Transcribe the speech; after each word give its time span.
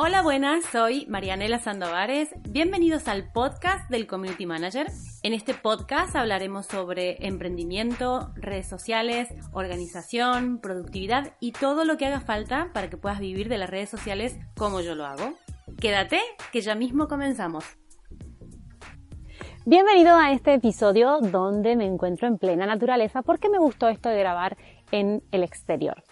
Hola, 0.00 0.22
buenas, 0.22 0.64
soy 0.66 1.06
Marianela 1.06 1.58
Sandovares. 1.58 2.28
Bienvenidos 2.48 3.08
al 3.08 3.32
podcast 3.32 3.90
del 3.90 4.06
Community 4.06 4.46
Manager. 4.46 4.86
En 5.24 5.32
este 5.32 5.54
podcast 5.54 6.14
hablaremos 6.14 6.66
sobre 6.66 7.26
emprendimiento, 7.26 8.30
redes 8.36 8.68
sociales, 8.68 9.28
organización, 9.52 10.60
productividad 10.60 11.32
y 11.40 11.50
todo 11.50 11.84
lo 11.84 11.96
que 11.96 12.06
haga 12.06 12.20
falta 12.20 12.70
para 12.72 12.88
que 12.88 12.96
puedas 12.96 13.18
vivir 13.18 13.48
de 13.48 13.58
las 13.58 13.68
redes 13.68 13.90
sociales 13.90 14.38
como 14.56 14.80
yo 14.82 14.94
lo 14.94 15.04
hago. 15.04 15.32
Quédate, 15.80 16.20
que 16.52 16.60
ya 16.60 16.76
mismo 16.76 17.08
comenzamos. 17.08 17.64
Bienvenido 19.66 20.16
a 20.16 20.30
este 20.30 20.54
episodio 20.54 21.18
donde 21.18 21.74
me 21.74 21.86
encuentro 21.86 22.28
en 22.28 22.38
plena 22.38 22.66
naturaleza 22.66 23.22
porque 23.22 23.48
me 23.48 23.58
gustó 23.58 23.88
esto 23.88 24.10
de 24.10 24.20
grabar 24.20 24.56
en 24.92 25.24
el 25.32 25.42
exterior. 25.42 26.04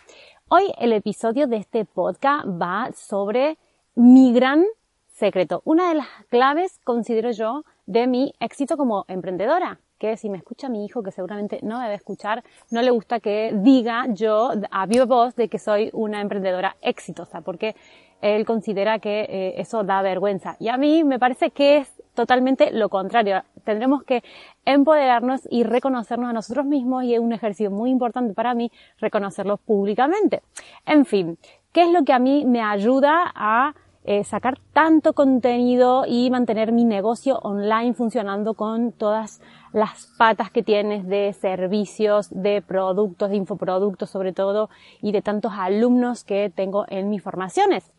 Hoy 0.49 0.73
el 0.79 0.93
episodio 0.93 1.47
de 1.47 1.59
este 1.59 1.85
podcast 1.85 2.47
va 2.47 2.91
sobre 2.93 3.59
mi 3.97 4.33
gran 4.33 4.65
secreto, 5.09 5.63
una 5.65 5.89
de 5.89 5.97
las 5.97 6.07
claves, 6.29 6.79
considero 6.85 7.31
yo, 7.31 7.65
de 7.87 8.07
mi 8.07 8.35
éxito 8.41 8.77
como 8.77 9.07
emprendedora. 9.09 9.81
Que 9.99 10.19
si 10.19 10.29
me 10.29 10.37
escucha 10.37 10.69
mi 10.69 10.85
hijo, 10.85 11.03
que 11.03 11.11
seguramente 11.11 11.61
no 11.63 11.81
debe 11.81 11.95
escuchar, 11.95 12.45
no 12.71 12.83
le 12.83 12.91
gusta 12.91 13.19
que 13.19 13.53
diga 13.55 14.05
yo 14.11 14.53
a 14.71 14.85
viva 14.85 15.07
voz 15.07 15.35
de 15.35 15.49
que 15.49 15.59
soy 15.59 15.89
una 15.95 16.21
emprendedora 16.21 16.77
exitosa, 16.83 17.41
porque 17.41 17.75
él 18.21 18.45
considera 18.45 18.99
que 18.99 19.21
eh, 19.23 19.55
eso 19.57 19.85
da 19.85 20.03
vergüenza. 20.03 20.57
Y 20.61 20.69
a 20.69 20.77
mí 20.77 21.03
me 21.03 21.19
parece 21.19 21.51
que 21.51 21.79
es 21.79 22.03
totalmente 22.13 22.71
lo 22.73 22.91
contrario. 22.91 23.43
Tendremos 23.65 24.03
que 24.03 24.23
empoderarnos 24.67 25.49
y 25.51 25.63
reconocernos 25.63 26.29
a 26.29 26.35
nosotros 26.35 26.67
mismos 26.67 27.05
y 27.05 27.15
es 27.15 27.21
un 27.21 27.33
ejercicio 27.33 27.71
muy 27.71 27.89
importante 27.89 28.35
para 28.35 28.53
mí 28.53 28.71
reconocerlo 28.99 29.57
públicamente. 29.57 30.43
En 30.85 31.07
fin, 31.07 31.39
¿qué 31.73 31.85
es 31.85 31.91
lo 31.91 32.05
que 32.05 32.13
a 32.13 32.19
mí 32.19 32.45
me 32.45 32.61
ayuda 32.61 33.33
a 33.35 33.75
eh, 34.09 34.23
sacar 34.23 34.59
tanto 34.73 35.15
contenido 35.15 36.05
y 36.07 36.31
mantener 36.31 36.71
mi 36.71 36.85
negocio 36.85 37.41
online 37.43 37.93
funcionando 37.93 38.55
con 38.55 38.93
todas 38.93 39.41
las 39.73 40.07
patas 40.17 40.53
que 40.53 40.63
tienes 40.63 41.09
de 41.09 41.33
servicios, 41.33 42.29
de 42.31 42.63
productos, 42.63 43.31
de 43.31 43.37
infoproductos 43.37 44.09
sobre 44.09 44.33
todo 44.33 44.71
y 45.03 45.11
de 45.11 45.23
tantos 45.23 45.53
alumnos 45.57 46.23
que 46.23 46.53
tengo 46.55 46.87
en 46.89 47.11
mis 47.11 47.21
formaciones. 47.21 47.93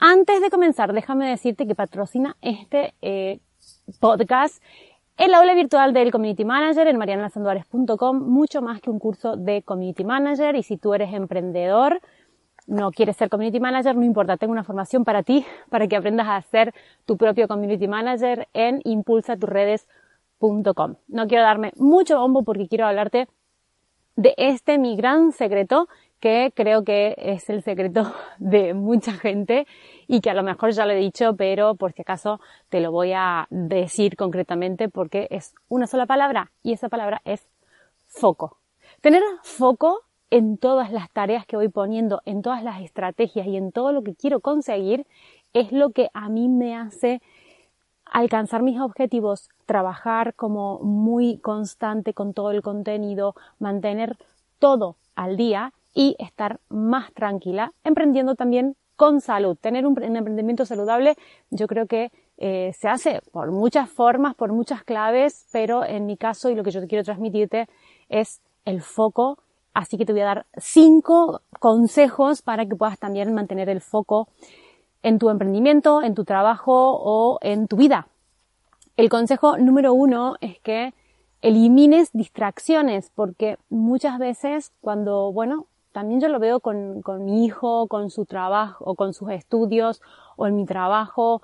Antes 0.00 0.40
de 0.42 0.50
comenzar, 0.50 0.92
déjame 0.92 1.30
decirte 1.30 1.68
que 1.68 1.76
patrocina 1.76 2.36
este 2.42 2.94
eh, 3.00 3.38
podcast 4.00 4.60
el 5.16 5.32
aula 5.32 5.54
virtual 5.54 5.92
del 5.92 6.10
Community 6.10 6.44
Manager 6.44 6.88
en 6.88 6.96
marianelasanduares.com, 6.96 8.18
mucho 8.28 8.60
más 8.60 8.80
que 8.80 8.90
un 8.90 8.98
curso 8.98 9.36
de 9.36 9.62
Community 9.62 10.02
Manager 10.02 10.56
y 10.56 10.64
si 10.64 10.76
tú 10.76 10.92
eres 10.92 11.14
emprendedor, 11.14 12.00
no 12.66 12.90
quieres 12.92 13.16
ser 13.16 13.28
community 13.28 13.60
manager, 13.60 13.96
no 13.96 14.04
importa, 14.04 14.36
tengo 14.36 14.52
una 14.52 14.64
formación 14.64 15.04
para 15.04 15.22
ti, 15.22 15.44
para 15.70 15.86
que 15.86 15.96
aprendas 15.96 16.28
a 16.28 16.40
ser 16.42 16.74
tu 17.04 17.16
propio 17.16 17.48
community 17.48 17.88
manager 17.88 18.48
en 18.52 18.80
impulsaturredes.com. 18.84 20.96
No 21.08 21.26
quiero 21.26 21.42
darme 21.42 21.72
mucho 21.76 22.18
bombo 22.18 22.42
porque 22.42 22.68
quiero 22.68 22.86
hablarte 22.86 23.28
de 24.16 24.34
este 24.36 24.78
mi 24.78 24.96
gran 24.96 25.32
secreto 25.32 25.88
que 26.20 26.52
creo 26.54 26.84
que 26.84 27.14
es 27.18 27.50
el 27.50 27.62
secreto 27.62 28.14
de 28.38 28.72
mucha 28.72 29.12
gente 29.12 29.66
y 30.06 30.22
que 30.22 30.30
a 30.30 30.34
lo 30.34 30.42
mejor 30.42 30.70
ya 30.70 30.86
lo 30.86 30.92
he 30.92 30.96
dicho, 30.96 31.36
pero 31.36 31.74
por 31.74 31.92
si 31.92 32.00
acaso 32.00 32.40
te 32.70 32.80
lo 32.80 32.92
voy 32.92 33.12
a 33.14 33.46
decir 33.50 34.16
concretamente 34.16 34.88
porque 34.88 35.28
es 35.30 35.54
una 35.68 35.86
sola 35.86 36.06
palabra 36.06 36.50
y 36.62 36.72
esa 36.72 36.88
palabra 36.88 37.20
es 37.26 37.46
foco. 38.06 38.56
Tener 39.02 39.22
foco 39.42 40.03
en 40.34 40.58
todas 40.58 40.90
las 40.90 41.12
tareas 41.12 41.46
que 41.46 41.54
voy 41.54 41.68
poniendo, 41.68 42.20
en 42.24 42.42
todas 42.42 42.64
las 42.64 42.82
estrategias 42.82 43.46
y 43.46 43.56
en 43.56 43.70
todo 43.70 43.92
lo 43.92 44.02
que 44.02 44.16
quiero 44.16 44.40
conseguir, 44.40 45.06
es 45.52 45.70
lo 45.70 45.90
que 45.90 46.10
a 46.12 46.28
mí 46.28 46.48
me 46.48 46.74
hace 46.74 47.22
alcanzar 48.04 48.60
mis 48.64 48.80
objetivos, 48.80 49.48
trabajar 49.64 50.34
como 50.34 50.80
muy 50.80 51.38
constante 51.38 52.14
con 52.14 52.34
todo 52.34 52.50
el 52.50 52.62
contenido, 52.62 53.36
mantener 53.60 54.16
todo 54.58 54.96
al 55.14 55.36
día 55.36 55.72
y 55.94 56.16
estar 56.18 56.58
más 56.68 57.12
tranquila, 57.12 57.72
emprendiendo 57.84 58.34
también 58.34 58.74
con 58.96 59.20
salud. 59.20 59.56
Tener 59.60 59.86
un, 59.86 60.02
emprendimiento 60.02 60.66
saludable 60.66 61.14
yo 61.50 61.68
creo 61.68 61.86
que 61.86 62.10
eh, 62.38 62.72
se 62.76 62.88
hace 62.88 63.20
por 63.30 63.52
muchas 63.52 63.88
formas, 63.88 64.34
por 64.34 64.52
muchas 64.52 64.82
claves, 64.82 65.46
pero 65.52 65.84
en 65.84 66.06
mi 66.06 66.16
caso 66.16 66.50
y 66.50 66.56
lo 66.56 66.64
que 66.64 66.72
yo 66.72 66.84
quiero 66.88 67.04
transmitirte 67.04 67.68
es 68.08 68.40
el 68.64 68.82
foco 68.82 69.38
Así 69.74 69.98
que 69.98 70.06
te 70.06 70.12
voy 70.12 70.22
a 70.22 70.26
dar 70.26 70.46
cinco 70.56 71.42
consejos 71.58 72.42
para 72.42 72.64
que 72.64 72.76
puedas 72.76 72.98
también 72.98 73.34
mantener 73.34 73.68
el 73.68 73.80
foco 73.80 74.28
en 75.02 75.18
tu 75.18 75.28
emprendimiento, 75.28 76.02
en 76.02 76.14
tu 76.14 76.24
trabajo 76.24 76.92
o 76.92 77.38
en 77.42 77.68
tu 77.68 77.76
vida. 77.76 78.06
El 78.96 79.08
consejo 79.08 79.58
número 79.58 79.92
uno 79.92 80.36
es 80.40 80.60
que 80.60 80.94
elimines 81.42 82.10
distracciones, 82.12 83.10
porque 83.14 83.58
muchas 83.68 84.18
veces 84.18 84.72
cuando, 84.80 85.32
bueno, 85.32 85.66
también 85.92 86.20
yo 86.20 86.28
lo 86.28 86.38
veo 86.38 86.60
con, 86.60 87.02
con 87.02 87.24
mi 87.24 87.44
hijo, 87.44 87.86
con 87.88 88.10
su 88.10 88.24
trabajo, 88.24 88.84
o 88.84 88.94
con 88.94 89.12
sus 89.12 89.30
estudios, 89.30 90.00
o 90.36 90.46
en 90.46 90.56
mi 90.56 90.64
trabajo, 90.64 91.42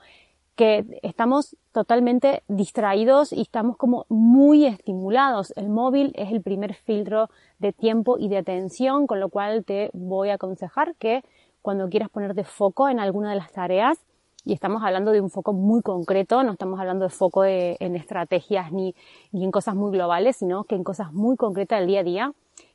que 0.60 0.84
estamos 1.02 1.56
totalmente 1.72 2.42
distraídos 2.46 3.32
y 3.32 3.40
estamos 3.40 3.78
como 3.78 4.04
muy 4.10 4.66
estimulados. 4.66 5.54
El 5.56 5.70
móvil 5.70 6.12
es 6.16 6.30
el 6.32 6.42
primer 6.42 6.74
filtro 6.74 7.30
de 7.58 7.72
tiempo 7.72 8.18
y 8.18 8.28
de 8.28 8.36
atención, 8.36 9.06
con 9.06 9.20
lo 9.20 9.30
cual 9.30 9.64
te 9.64 9.88
voy 9.94 10.28
a 10.28 10.34
aconsejar 10.34 10.96
que 10.96 11.24
cuando 11.62 11.88
quieras 11.88 12.10
ponerte 12.10 12.44
foco 12.44 12.90
en 12.90 13.00
alguna 13.00 13.30
de 13.30 13.36
las 13.36 13.50
tareas, 13.52 13.96
y 14.44 14.52
estamos 14.52 14.82
hablando 14.82 15.12
de 15.12 15.22
un 15.22 15.30
foco 15.30 15.54
muy 15.54 15.80
concreto, 15.80 16.42
no 16.42 16.52
estamos 16.52 16.78
hablando 16.78 17.06
de 17.06 17.10
foco 17.10 17.46
en 17.46 17.96
estrategias 17.96 18.70
ni, 18.70 18.94
ni 19.32 19.44
en 19.44 19.52
cosas 19.52 19.74
muy 19.74 19.92
globales, 19.92 20.36
sino 20.36 20.64
que 20.64 20.74
en 20.74 20.84
cosas 20.84 21.10
muy 21.14 21.38
concretas 21.38 21.78
del 21.78 21.88
día 21.88 22.00
a 22.00 22.04
día, 22.04 22.32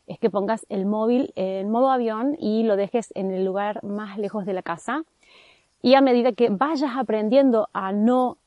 es 0.07 0.18
que 0.18 0.31
pongas 0.31 0.66
el 0.69 0.88
móvil 0.88 1.34
en 1.35 1.69
modo 1.69 1.91
avión 1.91 2.35
y 2.40 2.63
lo 2.63 2.78
dejes 2.78 3.12
en 3.13 3.29
el 3.29 3.45
lugar 3.45 3.84
más 3.84 4.18
lejos 4.18 4.47
de 4.47 4.53
la 4.53 4.63
casa 4.63 5.03
y 5.85 5.94
a 5.94 6.01
medida 6.01 6.31
que 6.31 6.50
vayas 6.50 6.97
aprendiendo 6.97 7.69
a 7.72 7.91
no 7.91 8.40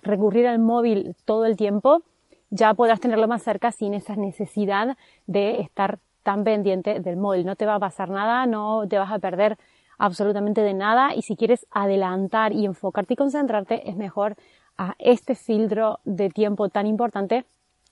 recurrir 0.00 0.46
al 0.46 0.60
móvil 0.60 1.14
todo 1.26 1.44
el 1.44 1.58
tiempo, 1.58 2.00
ya 2.48 2.72
podrás 2.72 3.00
tenerlo 3.00 3.28
más 3.28 3.42
cerca 3.42 3.70
sin 3.70 3.92
esa 3.92 4.16
necesidad 4.16 4.96
de 5.26 5.60
estar 5.60 5.98
tan 6.22 6.42
pendiente 6.42 7.00
del 7.00 7.18
móvil. 7.18 7.44
No 7.44 7.54
te 7.54 7.66
va 7.66 7.74
a 7.74 7.78
pasar 7.78 8.08
nada, 8.08 8.46
no 8.46 8.88
te 8.88 8.96
vas 8.96 9.12
a 9.12 9.18
perder 9.18 9.58
absolutamente 9.98 10.62
de 10.62 10.72
nada 10.72 11.14
y 11.14 11.20
si 11.20 11.36
quieres 11.36 11.66
adelantar 11.70 12.54
y 12.54 12.64
enfocarte 12.64 13.12
y 13.12 13.16
concentrarte 13.18 13.86
es 13.90 13.96
mejor 13.96 14.34
a 14.78 14.94
este 14.98 15.34
filtro 15.34 16.00
de 16.06 16.30
tiempo 16.30 16.70
tan 16.70 16.86
importante 16.86 17.44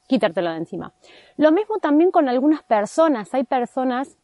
quitártelo 0.07 0.51
de 0.51 0.57
encima. 0.57 0.95
Lo 1.37 1.53
mismo 1.53 1.77
también 1.77 2.11
con 2.11 2.27
algunas 2.31 2.63
personas. 2.63 3.35
Hay 3.35 3.45
personas 3.45 4.17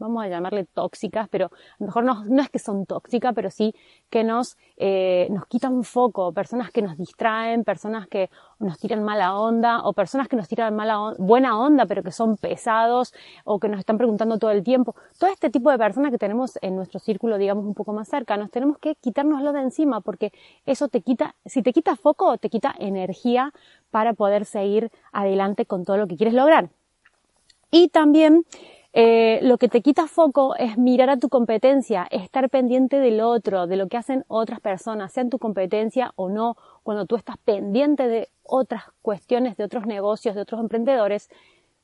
vamos 0.00 0.24
a 0.24 0.28
llamarle 0.28 0.64
tóxicas, 0.64 1.28
pero 1.28 1.46
a 1.46 1.76
lo 1.78 1.86
mejor 1.86 2.04
no, 2.04 2.42
es 2.42 2.50
que 2.50 2.58
son 2.58 2.86
tóxicas, 2.86 3.32
pero 3.34 3.50
sí 3.50 3.74
que 4.08 4.24
nos, 4.24 4.56
eh, 4.76 5.28
nos 5.30 5.46
quitan 5.46 5.84
foco, 5.84 6.32
personas 6.32 6.72
que 6.72 6.82
nos 6.82 6.96
distraen, 6.96 7.62
personas 7.62 8.08
que 8.08 8.30
nos 8.58 8.78
tiran 8.78 9.04
mala 9.04 9.36
onda, 9.36 9.82
o 9.84 9.92
personas 9.92 10.26
que 10.26 10.36
nos 10.36 10.48
tiran 10.48 10.74
mala 10.74 11.14
buena 11.18 11.58
onda, 11.58 11.86
pero 11.86 12.02
que 12.02 12.10
son 12.10 12.36
pesados, 12.36 13.14
o 13.44 13.60
que 13.60 13.68
nos 13.68 13.78
están 13.78 13.98
preguntando 13.98 14.38
todo 14.38 14.50
el 14.50 14.64
tiempo. 14.64 14.96
Todo 15.18 15.30
este 15.30 15.50
tipo 15.50 15.70
de 15.70 15.78
personas 15.78 16.10
que 16.10 16.18
tenemos 16.18 16.58
en 16.62 16.74
nuestro 16.74 16.98
círculo, 16.98 17.38
digamos, 17.38 17.64
un 17.64 17.74
poco 17.74 17.92
más 17.92 18.08
cerca, 18.08 18.36
nos 18.36 18.50
tenemos 18.50 18.78
que 18.78 18.96
quitárnoslo 18.96 19.52
de 19.52 19.60
encima, 19.60 20.00
porque 20.00 20.32
eso 20.66 20.88
te 20.88 21.02
quita, 21.02 21.36
si 21.44 21.62
te 21.62 21.72
quita 21.72 21.94
foco, 21.96 22.38
te 22.38 22.48
quita 22.48 22.74
energía 22.78 23.52
para 23.90 24.14
poder 24.14 24.44
seguir 24.46 24.90
adelante 25.12 25.66
con 25.66 25.84
todo 25.84 25.98
lo 25.98 26.06
que 26.06 26.16
quieres 26.16 26.34
lograr. 26.34 26.70
Y 27.70 27.88
también 27.88 28.44
eh, 28.92 29.38
lo 29.42 29.56
que 29.58 29.68
te 29.68 29.82
quita 29.82 30.08
foco 30.08 30.56
es 30.56 30.76
mirar 30.76 31.10
a 31.10 31.16
tu 31.16 31.28
competencia, 31.28 32.08
estar 32.10 32.50
pendiente 32.50 32.98
del 32.98 33.20
otro, 33.20 33.68
de 33.68 33.76
lo 33.76 33.86
que 33.86 33.96
hacen 33.96 34.24
otras 34.26 34.60
personas, 34.60 35.12
sea 35.12 35.22
en 35.22 35.30
tu 35.30 35.38
competencia 35.38 36.12
o 36.16 36.28
no, 36.28 36.56
cuando 36.82 37.06
tú 37.06 37.14
estás 37.14 37.36
pendiente 37.38 38.08
de 38.08 38.28
otras 38.42 38.84
cuestiones, 39.02 39.56
de 39.56 39.64
otros 39.64 39.86
negocios, 39.86 40.34
de 40.34 40.40
otros 40.40 40.60
emprendedores, 40.60 41.30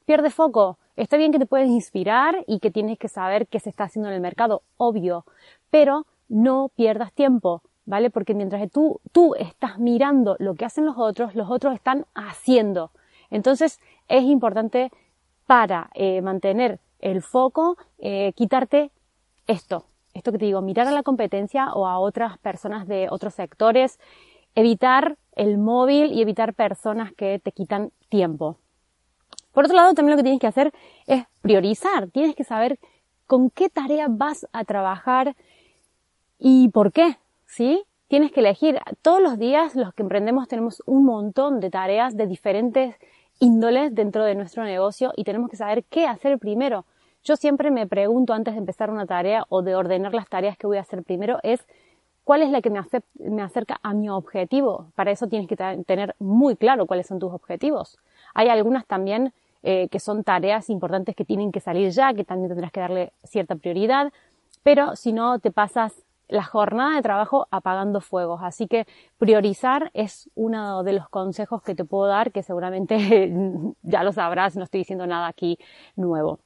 pierde 0.04 0.30
foco. 0.30 0.78
Está 0.96 1.16
bien 1.16 1.30
que 1.30 1.38
te 1.38 1.46
puedes 1.46 1.68
inspirar 1.68 2.42
y 2.48 2.58
que 2.58 2.72
tienes 2.72 2.98
que 2.98 3.08
saber 3.08 3.46
qué 3.46 3.60
se 3.60 3.70
está 3.70 3.84
haciendo 3.84 4.08
en 4.08 4.14
el 4.14 4.20
mercado, 4.20 4.62
obvio, 4.76 5.24
pero 5.70 6.06
no 6.28 6.70
pierdas 6.74 7.12
tiempo, 7.12 7.62
¿vale? 7.84 8.10
Porque 8.10 8.34
mientras 8.34 8.68
tú, 8.70 9.00
tú 9.12 9.36
estás 9.36 9.78
mirando 9.78 10.34
lo 10.40 10.54
que 10.54 10.64
hacen 10.64 10.86
los 10.86 10.96
otros, 10.98 11.36
los 11.36 11.50
otros 11.50 11.74
están 11.74 12.06
haciendo. 12.14 12.90
Entonces 13.30 13.80
es 14.08 14.24
importante 14.24 14.90
para 15.46 15.90
eh, 15.94 16.20
mantener 16.22 16.80
el 17.00 17.22
foco, 17.22 17.76
eh, 17.98 18.32
quitarte 18.34 18.90
esto, 19.46 19.86
esto 20.14 20.32
que 20.32 20.38
te 20.38 20.46
digo, 20.46 20.62
mirar 20.62 20.86
a 20.86 20.92
la 20.92 21.02
competencia 21.02 21.72
o 21.72 21.86
a 21.86 21.98
otras 21.98 22.38
personas 22.38 22.86
de 22.88 23.08
otros 23.10 23.34
sectores, 23.34 23.98
evitar 24.54 25.16
el 25.32 25.58
móvil 25.58 26.12
y 26.12 26.22
evitar 26.22 26.54
personas 26.54 27.12
que 27.12 27.38
te 27.38 27.52
quitan 27.52 27.90
tiempo. 28.08 28.58
Por 29.52 29.64
otro 29.64 29.76
lado, 29.76 29.94
también 29.94 30.16
lo 30.16 30.18
que 30.18 30.24
tienes 30.24 30.40
que 30.40 30.46
hacer 30.46 30.72
es 31.06 31.24
priorizar, 31.40 32.08
tienes 32.10 32.34
que 32.34 32.44
saber 32.44 32.78
con 33.26 33.50
qué 33.50 33.68
tarea 33.68 34.06
vas 34.08 34.46
a 34.52 34.64
trabajar 34.64 35.34
¿Y 36.38 36.68
por 36.68 36.92
qué? 36.92 37.16
¿Sí? 37.46 37.84
Tienes 38.08 38.30
que 38.30 38.40
elegir. 38.40 38.78
Todos 39.02 39.20
los 39.20 39.38
días 39.38 39.74
los 39.74 39.94
que 39.94 40.02
emprendemos 40.02 40.48
tenemos 40.48 40.82
un 40.86 41.04
montón 41.04 41.60
de 41.60 41.70
tareas 41.70 42.16
de 42.16 42.26
diferentes 42.26 42.94
índoles 43.38 43.94
dentro 43.94 44.24
de 44.24 44.34
nuestro 44.34 44.64
negocio 44.64 45.12
y 45.16 45.24
tenemos 45.24 45.50
que 45.50 45.56
saber 45.56 45.84
qué 45.84 46.06
hacer 46.06 46.38
primero. 46.38 46.84
Yo 47.24 47.36
siempre 47.36 47.70
me 47.70 47.86
pregunto 47.86 48.32
antes 48.32 48.54
de 48.54 48.60
empezar 48.60 48.90
una 48.90 49.06
tarea 49.06 49.44
o 49.48 49.62
de 49.62 49.74
ordenar 49.74 50.14
las 50.14 50.28
tareas 50.28 50.56
que 50.56 50.66
voy 50.66 50.78
a 50.78 50.82
hacer 50.82 51.02
primero 51.02 51.38
es 51.42 51.66
cuál 52.24 52.42
es 52.42 52.50
la 52.50 52.62
que 52.62 52.70
me, 52.70 53.42
acerca 53.42 53.78
a 53.82 53.94
mi 53.94 54.08
objetivo. 54.08 54.86
Para 54.94 55.10
eso 55.10 55.26
tienes 55.26 55.48
que 55.48 55.56
tener 55.56 56.14
muy 56.18 56.56
claro 56.56 56.86
cuáles 56.86 57.06
son 57.06 57.18
tus 57.18 57.32
objetivos. 57.32 57.98
Hay 58.34 58.48
algunas 58.48 58.86
también 58.86 59.32
eh, 59.62 59.88
que 59.88 59.98
son 59.98 60.22
tareas 60.22 60.70
importantes 60.70 61.16
que 61.16 61.24
tienen 61.24 61.50
que 61.50 61.60
salir 61.60 61.90
ya, 61.90 62.14
que 62.14 62.24
también 62.24 62.48
tendrás 62.48 62.70
que 62.70 62.80
darle 62.80 63.12
cierta 63.24 63.56
prioridad, 63.56 64.12
pero 64.62 64.96
si 64.96 65.12
no 65.12 65.38
te 65.40 65.50
pasas 65.50 66.05
la 66.28 66.42
jornada 66.42 66.96
de 66.96 67.02
trabajo 67.02 67.46
apagando 67.50 68.00
fuegos. 68.00 68.40
Así 68.42 68.66
que 68.66 68.86
priorizar 69.18 69.90
es 69.94 70.30
uno 70.34 70.82
de 70.82 70.92
los 70.92 71.08
consejos 71.08 71.62
que 71.62 71.74
te 71.74 71.84
puedo 71.84 72.06
dar, 72.06 72.32
que 72.32 72.42
seguramente 72.42 73.32
ya 73.82 74.02
lo 74.02 74.12
sabrás, 74.12 74.56
no 74.56 74.64
estoy 74.64 74.80
diciendo 74.80 75.06
nada 75.06 75.26
aquí 75.28 75.58
nuevo. 75.96 76.40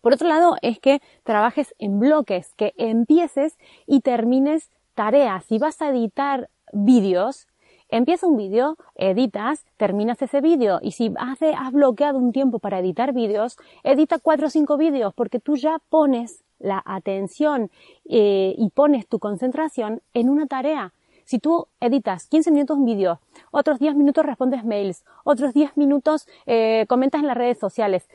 Por 0.00 0.14
otro 0.14 0.28
lado, 0.28 0.56
es 0.62 0.78
que 0.78 1.00
trabajes 1.24 1.74
en 1.78 2.00
bloques, 2.00 2.54
que 2.54 2.72
empieces 2.78 3.58
y 3.86 4.00
termines 4.00 4.70
tareas. 4.94 5.44
Si 5.44 5.58
vas 5.58 5.82
a 5.82 5.90
editar 5.90 6.48
vídeos, 6.72 7.48
empieza 7.90 8.26
un 8.26 8.36
vídeo, 8.36 8.76
editas, 8.94 9.66
terminas 9.76 10.22
ese 10.22 10.40
vídeo 10.40 10.78
y 10.82 10.92
si 10.92 11.12
has, 11.18 11.42
has 11.42 11.72
bloqueado 11.72 12.18
un 12.18 12.32
tiempo 12.32 12.60
para 12.60 12.78
editar 12.78 13.12
vídeos, 13.12 13.58
edita 13.82 14.18
cuatro 14.18 14.46
o 14.46 14.50
cinco 14.50 14.78
vídeos 14.78 15.12
porque 15.12 15.38
tú 15.38 15.56
ya 15.56 15.80
pones 15.90 16.44
la 16.60 16.82
atención 16.84 17.70
eh, 18.08 18.54
y 18.56 18.70
pones 18.70 19.08
tu 19.08 19.18
concentración 19.18 20.02
en 20.14 20.28
una 20.28 20.46
tarea. 20.46 20.92
Si 21.24 21.38
tú 21.38 21.66
editas 21.80 22.26
15 22.26 22.50
minutos 22.50 22.76
un 22.76 22.84
vídeo, 22.84 23.20
otros 23.50 23.78
10 23.78 23.94
minutos 23.96 24.24
respondes 24.24 24.64
mails, 24.64 25.04
otros 25.24 25.54
10 25.54 25.76
minutos 25.76 26.26
eh, 26.46 26.86
comentas 26.88 27.20
en 27.20 27.26
las 27.26 27.36
redes 27.36 27.58
sociales, 27.58 28.08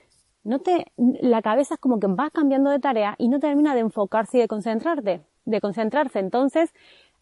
no 0.44 0.60
te, 0.60 0.92
la 0.96 1.42
cabeza 1.42 1.74
es 1.74 1.80
como 1.80 2.00
que 2.00 2.08
va 2.08 2.30
cambiando 2.30 2.70
de 2.70 2.80
tarea 2.80 3.16
y 3.18 3.30
no 3.30 3.40
termina 3.40 3.74
de 3.74 3.82
enfocarse 3.82 4.38
y 4.38 4.42
de 4.42 4.48
concentrarte, 4.48 5.22
de 5.46 5.62
concentrarse. 5.62 6.20
Entonces, 6.20 6.72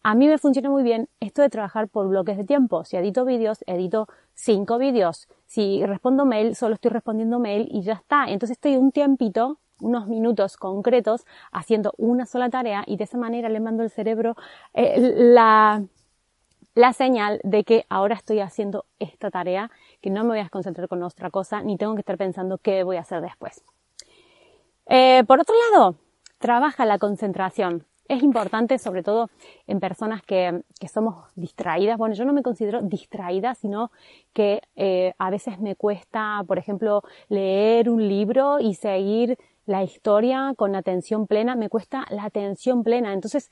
a 0.02 0.14
mí 0.14 0.28
me 0.28 0.36
funciona 0.36 0.68
muy 0.68 0.82
bien 0.82 1.08
esto 1.20 1.40
de 1.40 1.48
trabajar 1.48 1.88
por 1.88 2.06
bloques 2.06 2.36
de 2.36 2.44
tiempo. 2.44 2.84
Si 2.84 2.98
edito 2.98 3.24
vídeos, 3.24 3.64
edito 3.66 4.06
cinco 4.34 4.76
vídeos. 4.76 5.26
Si 5.46 5.84
respondo 5.86 6.26
mail, 6.26 6.54
solo 6.54 6.74
estoy 6.74 6.90
respondiendo 6.90 7.38
mail 7.38 7.66
y 7.70 7.80
ya 7.82 7.94
está. 7.94 8.26
Entonces 8.26 8.58
estoy 8.58 8.76
un 8.76 8.92
tiempito 8.92 9.58
unos 9.80 10.06
minutos 10.06 10.56
concretos 10.56 11.26
haciendo 11.52 11.94
una 11.96 12.26
sola 12.26 12.48
tarea 12.50 12.84
y 12.86 12.96
de 12.96 13.04
esa 13.04 13.18
manera 13.18 13.48
le 13.48 13.60
mando 13.60 13.82
al 13.82 13.90
cerebro 13.90 14.36
eh, 14.72 15.14
la, 15.16 15.84
la 16.74 16.92
señal 16.92 17.40
de 17.44 17.64
que 17.64 17.86
ahora 17.88 18.14
estoy 18.14 18.40
haciendo 18.40 18.86
esta 18.98 19.30
tarea, 19.30 19.70
que 20.00 20.10
no 20.10 20.22
me 20.22 20.30
voy 20.30 20.38
a 20.40 20.48
concentrar 20.48 20.88
con 20.88 21.02
otra 21.02 21.30
cosa, 21.30 21.62
ni 21.62 21.76
tengo 21.76 21.94
que 21.94 22.00
estar 22.00 22.16
pensando 22.16 22.58
qué 22.58 22.82
voy 22.82 22.96
a 22.96 23.00
hacer 23.00 23.20
después. 23.20 23.62
Eh, 24.86 25.24
por 25.26 25.40
otro 25.40 25.54
lado, 25.72 25.96
trabaja 26.38 26.84
la 26.84 26.98
concentración. 26.98 27.86
Es 28.06 28.22
importante, 28.22 28.78
sobre 28.78 29.02
todo 29.02 29.30
en 29.66 29.80
personas 29.80 30.22
que, 30.22 30.62
que, 30.78 30.88
somos 30.88 31.26
distraídas. 31.36 31.96
Bueno, 31.96 32.14
yo 32.14 32.24
no 32.24 32.34
me 32.34 32.42
considero 32.42 32.82
distraída, 32.82 33.54
sino 33.54 33.90
que 34.34 34.60
eh, 34.76 35.14
a 35.18 35.30
veces 35.30 35.58
me 35.58 35.74
cuesta, 35.74 36.42
por 36.46 36.58
ejemplo, 36.58 37.02
leer 37.28 37.88
un 37.88 38.06
libro 38.06 38.60
y 38.60 38.74
seguir 38.74 39.38
la 39.66 39.82
historia 39.82 40.52
con 40.56 40.76
atención 40.76 41.26
plena, 41.26 41.56
me 41.56 41.68
cuesta 41.68 42.04
la 42.10 42.24
atención 42.24 42.82
plena. 42.82 43.12
Entonces, 43.12 43.50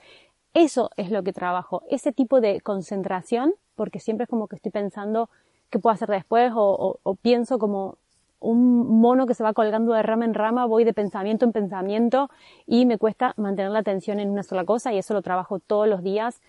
eso 0.54 0.90
es 0.96 1.10
lo 1.10 1.22
que 1.22 1.32
trabajo, 1.32 1.82
ese 1.88 2.12
tipo 2.12 2.40
de 2.40 2.60
concentración, 2.60 3.54
porque 3.74 4.00
siempre 4.00 4.24
es 4.24 4.30
como 4.30 4.48
que 4.48 4.56
estoy 4.56 4.70
pensando 4.70 5.30
qué 5.70 5.78
puedo 5.78 5.94
hacer 5.94 6.10
después 6.10 6.52
o, 6.54 6.98
o, 7.02 7.14
pienso 7.14 7.58
como 7.58 7.96
un 8.42 9.00
mono 9.00 9.26
que 9.26 9.34
se 9.34 9.42
va 9.42 9.52
colgando 9.52 9.92
de 9.92 10.02
rama 10.02 10.24
en 10.24 10.34
rama, 10.34 10.66
voy 10.66 10.84
de 10.84 10.92
pensamiento 10.92 11.44
en 11.44 11.52
pensamiento 11.52 12.28
y 12.66 12.86
me 12.86 12.98
cuesta 12.98 13.34
mantener 13.36 13.70
la 13.70 13.78
atención 13.78 14.20
en 14.20 14.30
una 14.30 14.42
sola 14.42 14.64
cosa 14.64 14.92
y 14.92 14.98
eso 14.98 15.14
lo 15.14 15.22
trabajo 15.22 15.58
todos 15.58 15.88
los 15.88 16.02
días. 16.02 16.40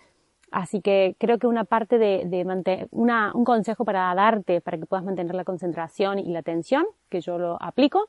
Así 0.51 0.81
que 0.81 1.15
creo 1.17 1.39
que 1.39 1.47
una 1.47 1.63
parte 1.63 1.97
de, 1.97 2.23
de 2.25 2.87
un 2.91 3.43
consejo 3.43 3.85
para 3.85 4.13
darte 4.13 4.61
para 4.61 4.77
que 4.77 4.85
puedas 4.85 5.03
mantener 5.03 5.33
la 5.33 5.43
concentración 5.43 6.19
y 6.19 6.31
la 6.31 6.39
atención, 6.39 6.85
que 7.09 7.21
yo 7.21 7.39
lo 7.39 7.57
aplico, 7.59 8.07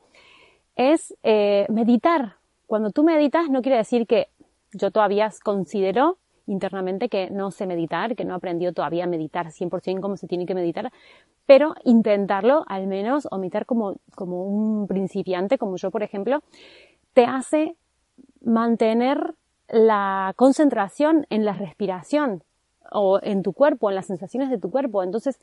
es 0.77 1.15
eh, 1.23 1.67
meditar. 1.71 2.37
Cuando 2.67 2.91
tú 2.91 3.03
meditas 3.03 3.49
no 3.49 3.63
quiere 3.63 3.79
decir 3.79 4.07
que 4.07 4.29
yo 4.73 4.91
todavía 4.91 5.31
considero 5.43 6.19
internamente 6.47 7.09
que 7.09 7.31
no 7.31 7.51
sé 7.51 7.67
meditar, 7.67 8.17
que 8.17 8.25
no 8.25 8.35
aprendió 8.35 8.73
todavía 8.73 9.05
a 9.05 9.07
meditar 9.07 9.47
100% 9.47 10.01
como 10.01 10.17
se 10.17 10.27
tiene 10.27 10.47
que 10.47 10.55
meditar, 10.55 10.93
pero 11.47 11.75
intentarlo 11.85 12.65
al 12.69 12.87
menos, 12.87 13.27
o 13.31 13.39
meditar 13.39 13.67
como, 13.67 13.97
como 14.15 14.45
un 14.45 14.87
principiante, 14.87 15.59
como 15.59 15.77
yo 15.77 15.91
por 15.91 16.03
ejemplo, 16.03 16.43
te 17.13 17.25
hace 17.25 17.77
mantener 18.43 19.35
la 19.69 20.33
concentración 20.37 21.27
en 21.31 21.45
la 21.45 21.55
respiración 21.55 22.43
o 22.91 23.19
en 23.23 23.43
tu 23.43 23.53
cuerpo, 23.53 23.89
en 23.89 23.97
las 23.97 24.07
sensaciones 24.07 24.51
de 24.51 24.59
tu 24.59 24.71
cuerpo. 24.71 25.03
Entonces, 25.03 25.41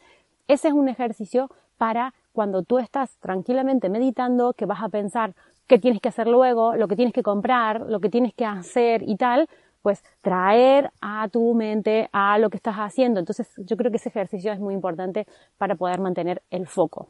ese 0.47 0.67
es 0.67 0.73
un 0.73 0.89
ejercicio 0.89 1.49
para 1.77 2.13
cuando 2.33 2.63
tú 2.63 2.77
estás 2.77 3.17
tranquilamente 3.17 3.89
meditando, 3.89 4.53
que 4.53 4.65
vas 4.65 4.83
a 4.83 4.89
pensar 4.89 5.33
qué 5.67 5.79
tienes 5.79 6.01
que 6.01 6.09
hacer 6.09 6.27
luego, 6.27 6.75
lo 6.75 6.87
que 6.87 6.95
tienes 6.95 7.13
que 7.13 7.23
comprar, 7.23 7.81
lo 7.81 7.99
que 7.99 8.09
tienes 8.09 8.33
que 8.33 8.45
hacer 8.45 9.03
y 9.03 9.15
tal, 9.15 9.49
pues 9.81 10.03
traer 10.21 10.91
a 11.01 11.27
tu 11.29 11.53
mente 11.53 12.09
a 12.11 12.37
lo 12.37 12.49
que 12.49 12.57
estás 12.57 12.75
haciendo. 12.75 13.19
Entonces 13.19 13.51
yo 13.57 13.77
creo 13.77 13.91
que 13.91 13.97
ese 13.97 14.09
ejercicio 14.09 14.51
es 14.51 14.59
muy 14.59 14.73
importante 14.73 15.27
para 15.57 15.75
poder 15.75 15.99
mantener 15.99 16.41
el 16.49 16.67
foco. 16.67 17.09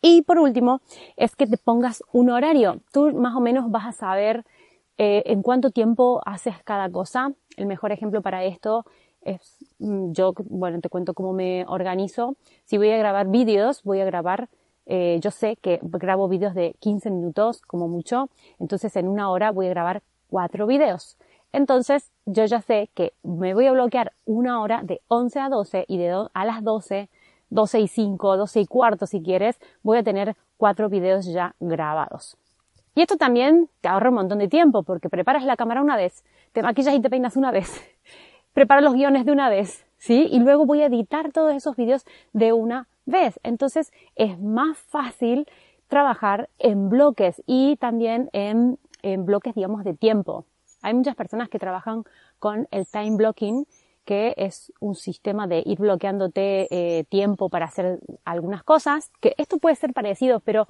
Y 0.00 0.22
por 0.22 0.38
último, 0.38 0.80
es 1.16 1.34
que 1.34 1.46
te 1.46 1.56
pongas 1.56 2.02
un 2.12 2.30
horario. 2.30 2.80
Tú 2.92 3.12
más 3.14 3.34
o 3.34 3.40
menos 3.40 3.70
vas 3.70 3.86
a 3.86 3.92
saber 3.92 4.44
eh, 4.96 5.22
en 5.26 5.42
cuánto 5.42 5.70
tiempo 5.70 6.20
haces 6.24 6.54
cada 6.64 6.88
cosa. 6.90 7.32
El 7.56 7.66
mejor 7.66 7.92
ejemplo 7.92 8.22
para 8.22 8.44
esto 8.44 8.84
es, 9.22 9.56
mm, 9.78 10.12
yo, 10.12 10.32
bueno, 10.48 10.80
te 10.80 10.88
cuento 10.88 11.14
cómo 11.14 11.32
me 11.32 11.64
organizo. 11.66 12.36
Si 12.64 12.78
voy 12.78 12.90
a 12.90 12.98
grabar 12.98 13.28
vídeos, 13.28 13.82
voy 13.82 14.00
a 14.00 14.04
grabar, 14.04 14.48
eh, 14.86 15.18
yo 15.20 15.30
sé 15.30 15.56
que 15.56 15.80
grabo 15.82 16.28
vídeos 16.28 16.54
de 16.54 16.74
15 16.80 17.10
minutos 17.10 17.60
como 17.62 17.88
mucho, 17.88 18.30
entonces 18.58 18.94
en 18.96 19.08
una 19.08 19.30
hora 19.30 19.50
voy 19.50 19.66
a 19.66 19.70
grabar 19.70 20.02
cuatro 20.30 20.66
vídeos. 20.66 21.16
Entonces 21.52 22.10
yo 22.26 22.44
ya 22.44 22.60
sé 22.60 22.90
que 22.94 23.14
me 23.22 23.54
voy 23.54 23.66
a 23.66 23.72
bloquear 23.72 24.12
una 24.24 24.60
hora 24.60 24.82
de 24.82 25.00
11 25.08 25.40
a 25.40 25.48
12 25.48 25.84
y 25.88 25.98
de 25.98 26.26
a 26.32 26.44
las 26.44 26.62
12, 26.62 27.08
12 27.50 27.80
y 27.80 27.88
5, 27.88 28.36
12 28.36 28.60
y 28.60 28.66
cuarto 28.66 29.06
si 29.06 29.22
quieres, 29.22 29.58
voy 29.82 29.98
a 29.98 30.02
tener 30.02 30.36
cuatro 30.56 30.88
vídeos 30.88 31.26
ya 31.26 31.54
grabados. 31.60 32.36
Y 32.94 33.02
esto 33.02 33.16
también 33.16 33.70
te 33.80 33.88
ahorra 33.88 34.08
un 34.08 34.16
montón 34.16 34.38
de 34.38 34.48
tiempo 34.48 34.82
porque 34.82 35.08
preparas 35.08 35.44
la 35.44 35.56
cámara 35.56 35.82
una 35.82 35.96
vez, 35.96 36.24
te 36.52 36.62
maquillas 36.62 36.94
y 36.94 37.00
te 37.00 37.08
peinas 37.08 37.36
una 37.36 37.50
vez 37.50 37.80
preparo 38.52 38.80
los 38.80 38.94
guiones 38.94 39.24
de 39.24 39.30
una 39.30 39.48
vez, 39.48 39.86
¿sí? 39.98 40.26
Y 40.32 40.40
luego 40.40 40.66
voy 40.66 40.82
a 40.82 40.86
editar 40.86 41.30
todos 41.30 41.54
esos 41.54 41.76
vídeos 41.76 42.04
de 42.32 42.52
una 42.52 42.88
vez. 43.06 43.38
Entonces 43.44 43.92
es 44.16 44.36
más 44.40 44.76
fácil 44.76 45.46
trabajar 45.86 46.48
en 46.58 46.88
bloques 46.88 47.40
y 47.46 47.76
también 47.76 48.30
en, 48.32 48.78
en 49.02 49.24
bloques, 49.24 49.54
digamos, 49.54 49.84
de 49.84 49.94
tiempo. 49.94 50.44
Hay 50.82 50.94
muchas 50.94 51.16
personas 51.16 51.48
que 51.48 51.58
trabajan 51.58 52.04
con 52.38 52.68
el 52.70 52.86
time 52.86 53.16
blocking, 53.16 53.66
que 54.04 54.34
es 54.36 54.72
un 54.80 54.94
sistema 54.94 55.46
de 55.46 55.62
ir 55.66 55.78
bloqueándote 55.78 56.68
eh, 56.70 57.04
tiempo 57.04 57.50
para 57.50 57.66
hacer 57.66 58.00
algunas 58.24 58.62
cosas, 58.62 59.10
que 59.20 59.34
esto 59.36 59.58
puede 59.58 59.76
ser 59.76 59.92
parecido, 59.92 60.40
pero 60.40 60.66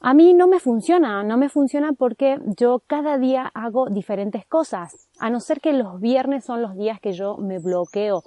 a 0.00 0.12
mí 0.12 0.34
no 0.34 0.46
me 0.46 0.60
funciona, 0.60 1.22
no 1.22 1.38
me 1.38 1.48
funciona 1.48 1.92
porque 1.94 2.38
yo 2.58 2.82
cada 2.86 3.16
día 3.16 3.50
hago 3.54 3.88
diferentes 3.88 4.44
cosas, 4.46 5.08
a 5.18 5.30
no 5.30 5.40
ser 5.40 5.60
que 5.60 5.72
los 5.72 6.00
viernes 6.00 6.44
son 6.44 6.60
los 6.60 6.76
días 6.76 7.00
que 7.00 7.12
yo 7.12 7.38
me 7.38 7.58
bloqueo 7.58 8.22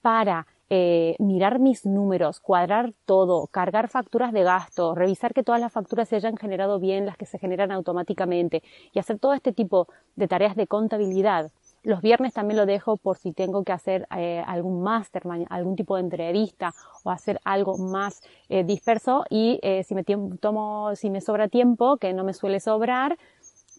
para 0.00 0.48
eh, 0.74 1.16
mirar 1.18 1.58
mis 1.58 1.84
números, 1.84 2.40
cuadrar 2.40 2.94
todo, 3.04 3.46
cargar 3.48 3.88
facturas 3.88 4.32
de 4.32 4.42
gasto, 4.42 4.94
revisar 4.94 5.34
que 5.34 5.42
todas 5.42 5.60
las 5.60 5.70
facturas 5.70 6.08
se 6.08 6.16
hayan 6.16 6.38
generado 6.38 6.80
bien, 6.80 7.04
las 7.04 7.18
que 7.18 7.26
se 7.26 7.38
generan 7.38 7.72
automáticamente 7.72 8.62
y 8.94 8.98
hacer 8.98 9.18
todo 9.18 9.34
este 9.34 9.52
tipo 9.52 9.86
de 10.16 10.28
tareas 10.28 10.56
de 10.56 10.66
contabilidad 10.66 11.50
los 11.82 12.00
viernes 12.00 12.32
también 12.32 12.56
lo 12.58 12.66
dejo 12.66 12.96
por 12.96 13.16
si 13.16 13.32
tengo 13.32 13.64
que 13.64 13.72
hacer 13.72 14.06
eh, 14.16 14.42
algún 14.46 14.82
máster, 14.82 15.22
algún 15.48 15.76
tipo 15.76 15.96
de 15.96 16.02
entrevista 16.02 16.72
o 17.02 17.10
hacer 17.10 17.40
algo 17.44 17.76
más 17.76 18.22
eh, 18.48 18.64
disperso 18.64 19.24
y 19.28 19.58
eh, 19.62 19.82
si 19.82 19.94
me 19.94 20.04
tomo, 20.04 20.94
si 20.94 21.10
me 21.10 21.20
sobra 21.20 21.48
tiempo, 21.48 21.96
que 21.96 22.12
no 22.12 22.24
me 22.24 22.34
suele 22.34 22.60
sobrar, 22.60 23.18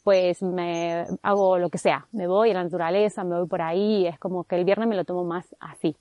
pues 0.04 0.44
me 0.44 1.06
hago 1.22 1.58
lo 1.58 1.70
que 1.70 1.78
sea, 1.78 2.08
me 2.12 2.28
voy 2.28 2.52
a 2.52 2.56
la 2.56 2.64
naturaleza, 2.64 3.24
me 3.24 3.38
voy 3.38 3.48
por 3.48 3.62
ahí, 3.62 4.06
es 4.06 4.20
como 4.20 4.44
que 4.44 4.58
el 4.58 4.66
viernes 4.66 4.90
me 4.90 4.96
lo 4.98 5.06
tomo 5.06 5.24
más 5.24 5.56
así. 5.62 5.96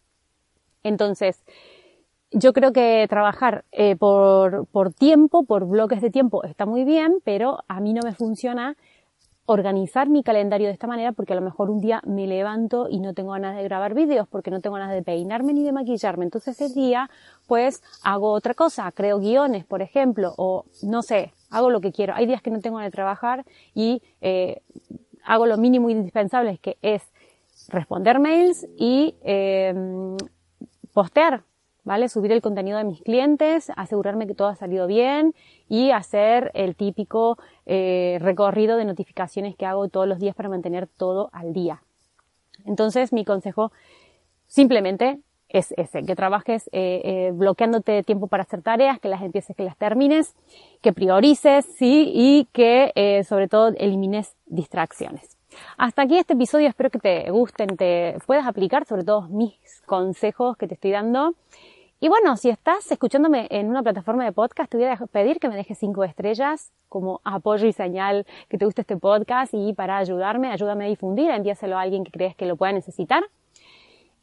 Entonces, 0.83 1.43
yo 2.31 2.53
creo 2.53 2.73
que 2.73 3.07
trabajar 3.09 3.65
por, 3.99 4.67
por 4.67 4.93
tiempo, 4.93 5.45
por 5.45 5.67
bloques 5.67 6.01
de 6.01 6.11
tiempo, 6.11 6.45
está 6.45 6.65
muy 6.65 6.85
bien, 6.85 7.19
pero 7.25 7.59
a 7.69 7.81
mí 7.81 7.93
no 7.93 8.01
me 8.03 8.15
funciona 8.15 8.77
organizar 9.47 10.09
mi 10.09 10.23
calendario 10.23 10.69
de 10.69 10.73
esta 10.73 10.87
manera 10.87 11.13
porque 11.13 11.33
a 11.33 11.37
lo 11.37 11.43
mejor 11.43 11.69
un 11.71 11.81
día 11.81 12.01
me 12.07 12.27
levanto 12.27 12.89
y 12.89 13.01
no 13.01 13.13
tengo 13.13 13.33
ganas 13.33 13.57
de 13.57 13.63
grabar 13.65 13.95
vídeos 13.95 14.29
porque 14.29 14.51
no 14.51 14.61
tengo 14.61 14.77
ganas 14.77 14.93
de 14.93 15.03
peinarme 15.03 15.53
ni 15.53 15.65
de 15.65 15.73
maquillarme. 15.73 16.25
Entonces 16.25 16.61
ese 16.61 16.75
día 16.75 17.11
pues 17.47 17.83
hago 18.05 18.33
otra 18.33 18.55
cosa, 18.55 18.91
creo 18.93 19.19
guiones, 19.19 19.65
por 19.65 19.83
ejemplo, 19.83 20.33
o 20.37 20.65
no 20.83 21.03
sé, 21.03 21.33
hago 21.51 21.71
lo 21.71 21.81
que 21.81 21.93
quiero. 21.93 22.15
Hay 22.15 22.27
días 22.27 22.41
que 22.41 22.51
no 22.51 22.61
tengo 22.61 22.77
ganas 22.77 22.93
de 22.93 22.97
trabajar 22.97 23.45
y 23.75 24.01
eh, 24.21 24.63
hago 25.25 25.47
lo 25.47 25.57
mínimo 25.57 25.91
indispensable 25.91 26.59
que 26.59 26.79
es 26.81 27.03
responder 27.69 28.21
mails 28.21 28.67
y 28.77 29.17
eh, 29.23 29.75
postear 30.93 31.43
¿vale? 31.85 32.09
Subir 32.09 32.33
el 32.33 32.43
contenido 32.43 32.79
de 32.79 32.85
mis 32.85 33.03
clientes, 33.03 33.71
asegurarme 33.77 34.27
que 34.27 34.35
todo 34.35 34.49
ha 34.49 34.57
salido 34.57 34.87
bien 34.87 35.35
y 35.69 35.91
hacer 35.91 36.51
el 36.55 36.77
típico 36.77 37.39
eh, 37.67 38.19
recorrido 38.21 38.77
de 38.77 38.85
notificaciones 38.85 39.57
que 39.57 39.67
hago 39.67 39.89
todos 39.89 40.07
los 40.07 40.19
días 40.19 40.35
para 40.35 40.49
mantener 40.49 40.87
todo 40.87 41.31
al 41.33 41.53
día. 41.53 41.83
Entonces, 42.65 43.13
mi 43.13 43.25
consejo 43.25 43.73
simplemente 44.47 45.19
es 45.49 45.75
ese, 45.77 46.05
que 46.05 46.15
trabajes 46.15 46.69
eh, 46.73 47.03
eh, 47.05 47.31
bloqueándote 47.35 48.03
tiempo 48.05 48.27
para 48.27 48.45
hacer 48.45 48.63
tareas, 48.63 48.99
que 49.01 49.09
las 49.09 49.21
empieces, 49.21 49.55
que 49.55 49.65
las 49.65 49.77
termines, 49.77 50.35
que 50.81 50.93
priorices, 50.93 51.67
sí, 51.77 52.11
y 52.15 52.47
que 52.53 53.23
sobre 53.29 53.49
todo 53.49 53.69
elimines 53.77 54.35
distracciones. 54.47 55.37
Hasta 55.77 56.03
aquí 56.03 56.19
este 56.19 56.35
episodio, 56.35 56.69
espero 56.69 56.91
que 56.91 56.99
te 56.99 57.31
gusten, 57.31 57.77
te 57.77 58.17
puedas 58.27 58.47
aplicar 58.47 58.87
sobre 58.87 59.05
todo 59.05 59.23
mis 59.29 59.83
consejos 59.87 60.57
que 60.57 60.67
te 60.67 60.75
estoy 60.75 60.93
dando. 60.93 61.35
Y 62.01 62.09
bueno, 62.09 62.37
si 62.37 62.49
estás 62.51 62.91
escuchándome 62.91 63.47
en 63.51 63.69
una 63.69 63.83
plataforma 63.83 64.25
de 64.25 64.33
podcast, 64.33 64.71
te 64.71 64.77
voy 64.77 64.87
a 64.87 64.97
pedir 64.97 65.39
que 65.39 65.49
me 65.49 65.55
dejes 65.55 65.79
cinco 65.79 66.03
estrellas 66.03 66.73
como 66.89 67.21
apoyo 67.23 67.67
y 67.67 67.73
señal 67.73 68.27
que 68.49 68.59
te 68.59 68.65
guste 68.65 68.81
este 68.81 68.97
podcast 68.97 69.55
y 69.55 69.73
para 69.73 69.99
ayudarme, 69.99 70.51
ayúdame 70.51 70.87
a 70.87 70.89
difundir, 70.89 71.31
envíaselo 71.31 71.79
a 71.79 71.83
alguien 71.83 72.03
que 72.03 72.11
crees 72.11 72.35
que 72.35 72.45
lo 72.45 72.57
pueda 72.57 72.73
necesitar. 72.73 73.23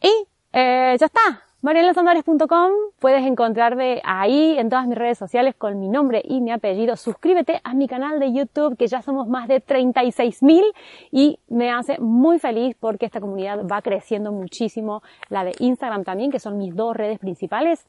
Y 0.01 0.27
eh, 0.51 0.97
ya 0.99 1.05
está, 1.05 1.43
marielosandores.com, 1.61 2.71
puedes 2.99 3.25
encontrarme 3.25 4.01
ahí 4.03 4.57
en 4.57 4.69
todas 4.69 4.87
mis 4.87 4.97
redes 4.97 5.17
sociales 5.17 5.55
con 5.57 5.79
mi 5.79 5.87
nombre 5.87 6.21
y 6.23 6.41
mi 6.41 6.51
apellido. 6.51 6.95
Suscríbete 6.95 7.59
a 7.63 7.73
mi 7.73 7.87
canal 7.87 8.19
de 8.19 8.31
YouTube, 8.33 8.77
que 8.77 8.87
ya 8.87 9.01
somos 9.01 9.27
más 9.27 9.47
de 9.47 9.63
36.000 9.63 10.63
y 11.11 11.39
me 11.49 11.71
hace 11.71 11.99
muy 11.99 12.39
feliz 12.39 12.75
porque 12.79 13.05
esta 13.05 13.19
comunidad 13.19 13.65
va 13.67 13.81
creciendo 13.81 14.31
muchísimo. 14.31 15.03
La 15.29 15.43
de 15.43 15.53
Instagram 15.59 16.03
también, 16.03 16.31
que 16.31 16.39
son 16.39 16.57
mis 16.57 16.75
dos 16.75 16.95
redes 16.95 17.19
principales. 17.19 17.85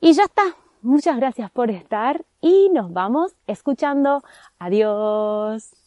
Y 0.00 0.12
ya 0.12 0.24
está. 0.24 0.42
Muchas 0.82 1.16
gracias 1.16 1.50
por 1.50 1.70
estar 1.70 2.24
y 2.40 2.68
nos 2.70 2.92
vamos 2.92 3.34
escuchando. 3.46 4.22
Adiós. 4.58 5.83